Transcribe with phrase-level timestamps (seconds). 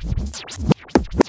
[0.00, 1.27] フフフフ。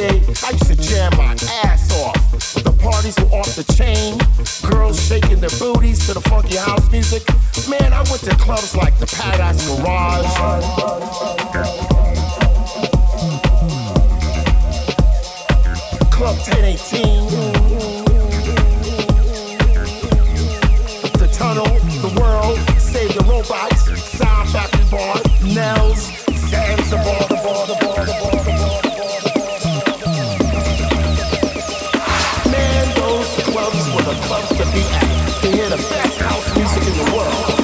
[0.00, 1.32] day, I used to jam my
[1.64, 2.54] ass off.
[2.54, 4.16] The parties were off the chain,
[4.70, 7.22] girls shaking their booties to the funky house music.
[7.68, 10.26] Man, I went to clubs like the Paradise Garage.
[16.16, 17.26] Club 1018.
[21.18, 21.66] The tunnel,
[22.04, 23.89] the world, save the robots.
[35.70, 37.60] the best house music in the world.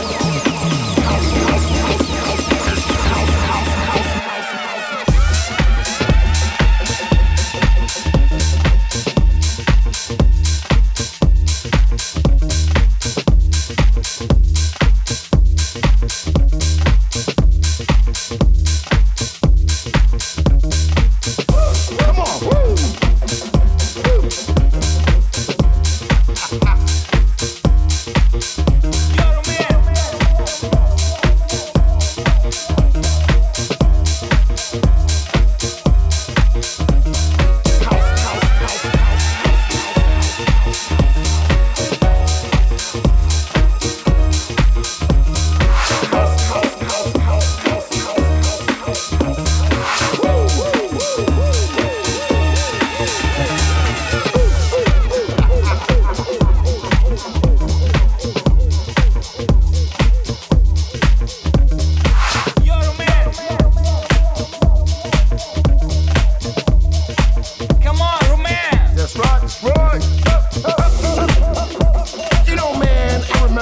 [16.09, 16.46] Thank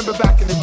[0.07, 0.54] remember back in the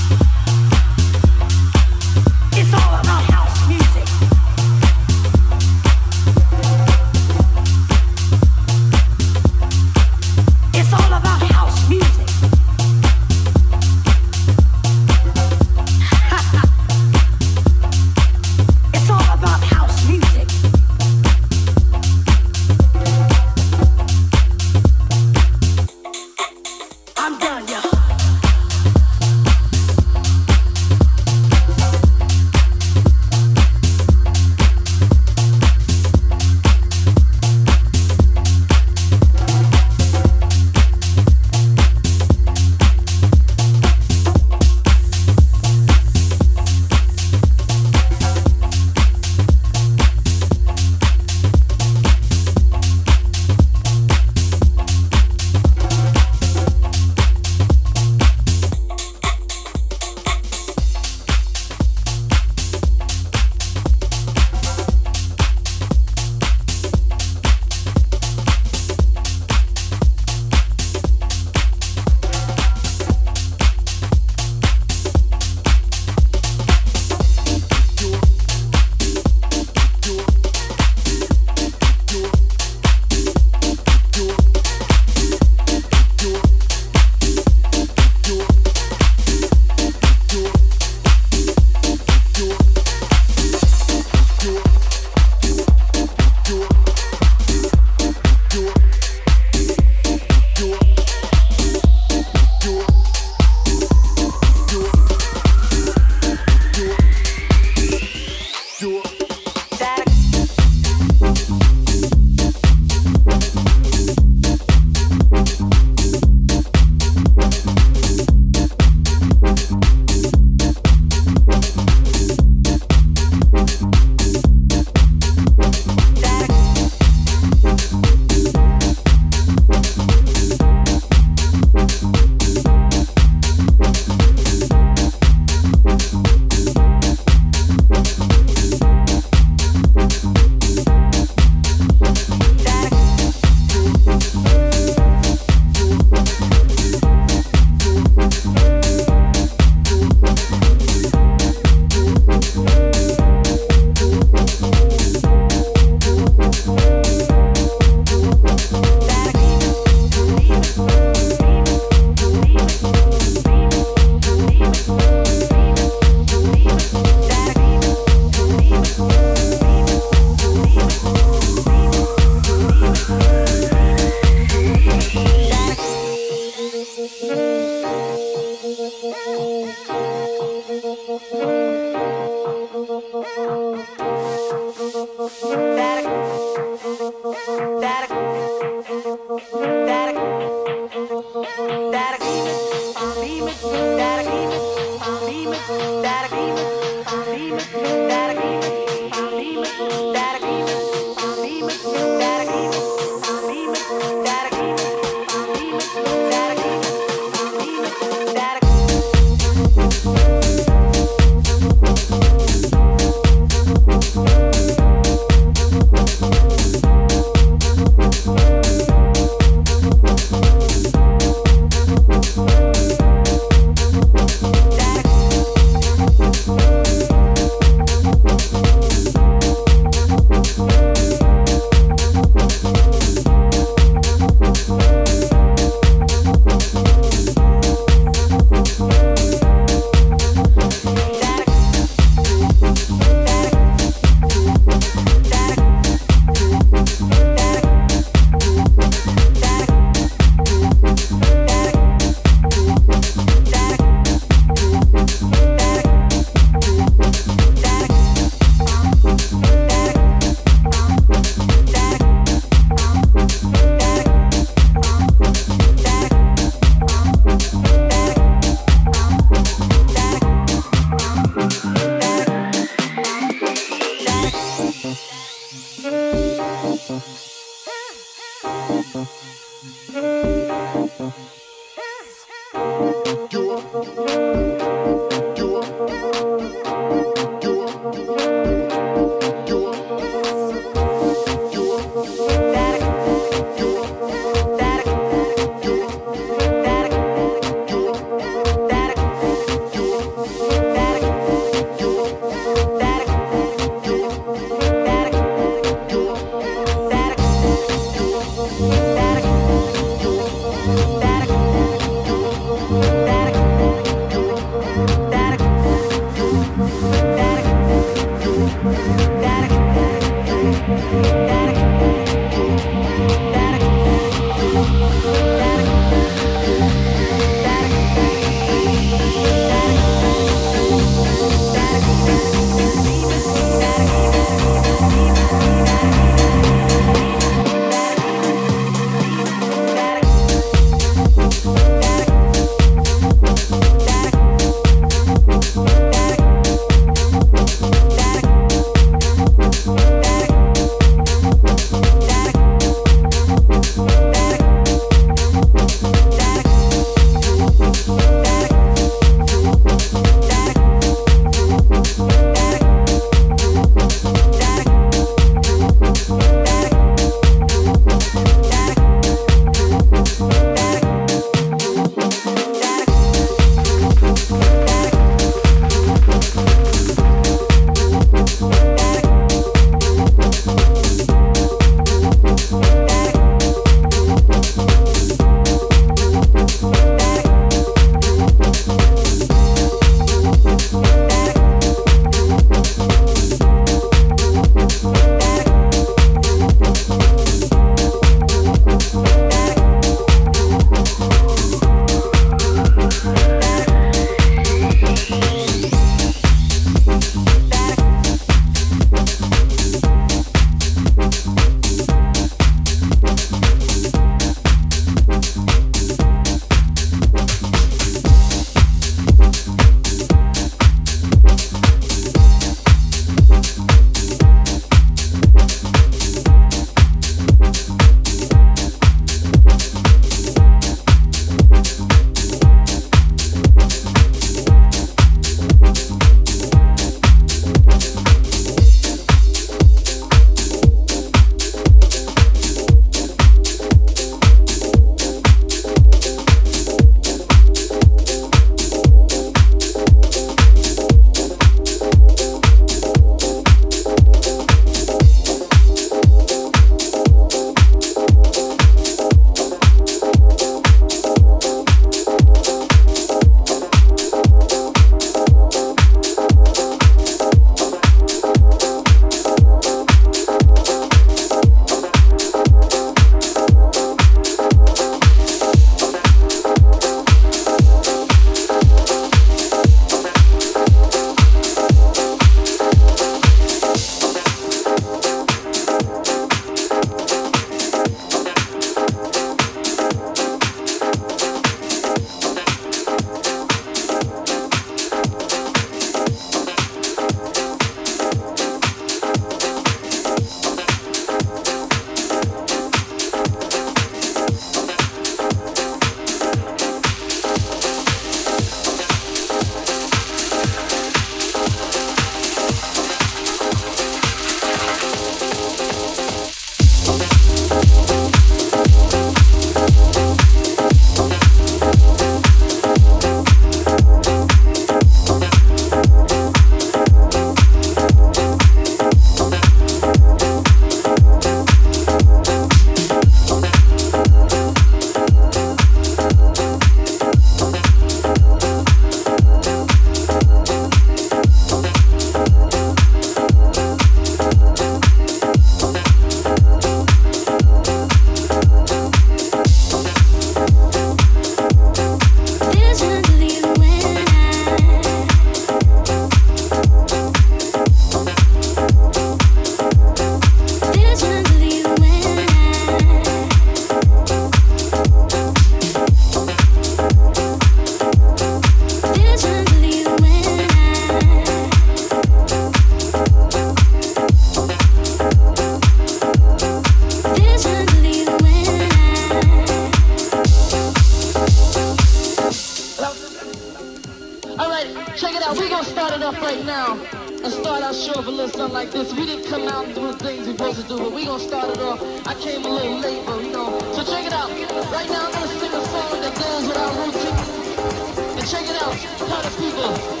[590.71, 591.81] do, but we gonna start it off.
[592.07, 593.59] I came a little late, but you know.
[593.73, 594.29] So check it out.
[594.71, 598.17] Right now I'm gonna sing a song that goes with our routine.
[598.17, 598.75] And check it out,
[599.09, 600.00] party people.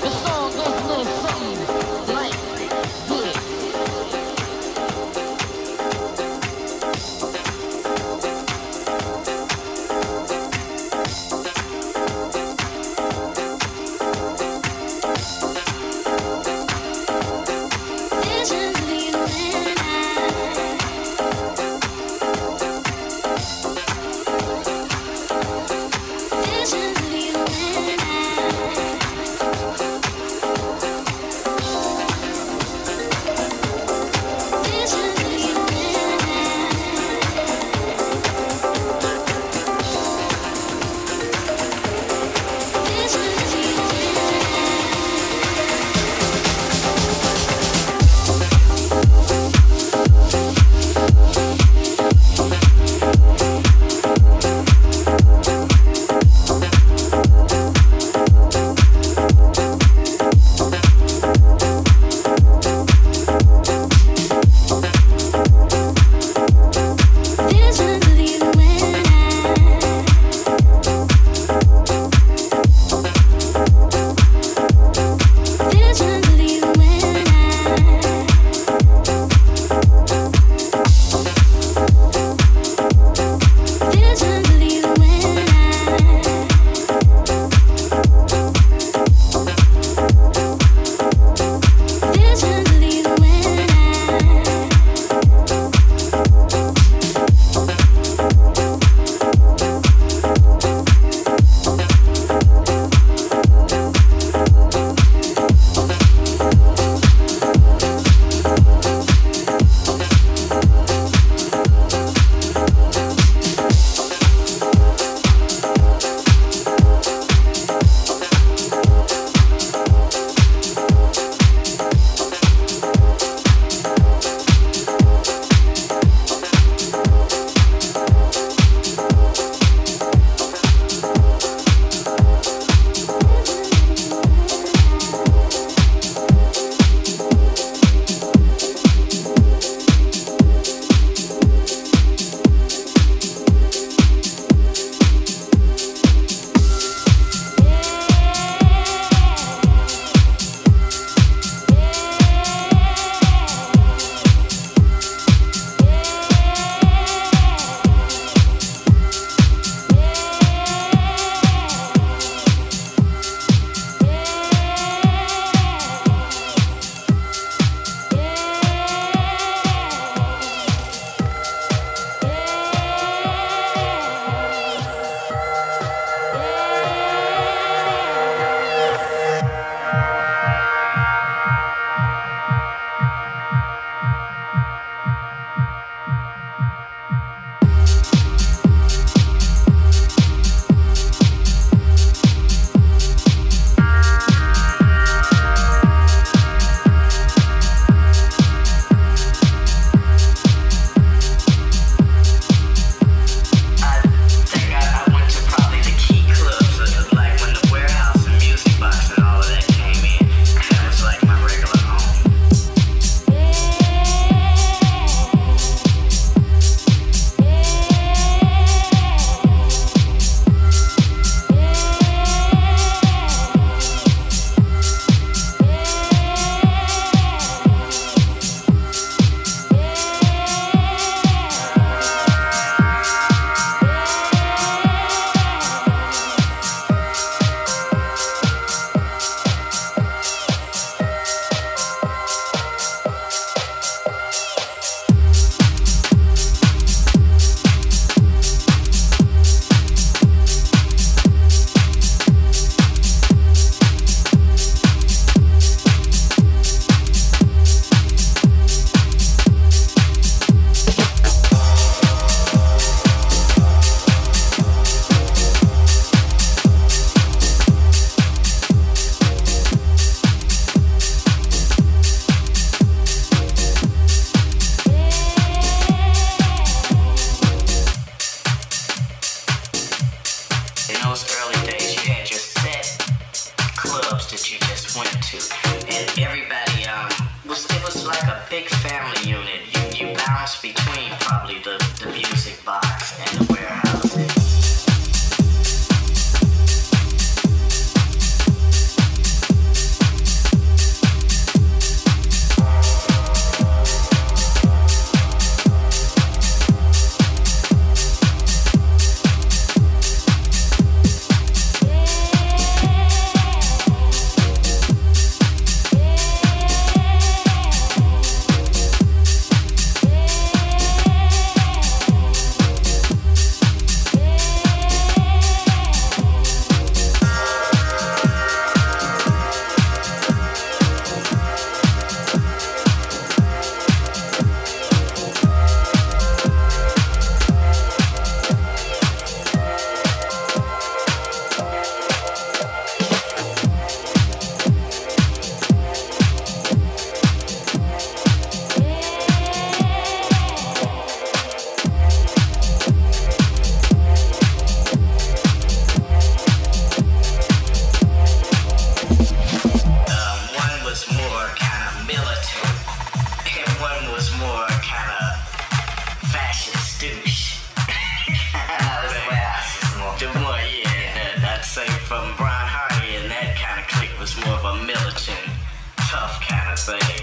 [376.85, 377.20] Thing.